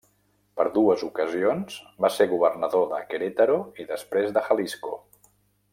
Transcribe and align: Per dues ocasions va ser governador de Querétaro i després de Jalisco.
Per 0.59 0.63
dues 0.77 1.03
ocasions 1.07 1.75
va 2.05 2.11
ser 2.15 2.27
governador 2.33 2.89
de 2.95 3.03
Querétaro 3.13 3.59
i 3.85 3.87
després 3.95 4.35
de 4.39 4.45
Jalisco. 4.49 4.99